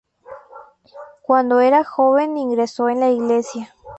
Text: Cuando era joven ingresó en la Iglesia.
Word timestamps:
Cuando 1.21 1.59
era 1.59 1.83
joven 1.83 2.35
ingresó 2.35 2.89
en 2.89 3.01
la 3.01 3.11
Iglesia. 3.11 3.75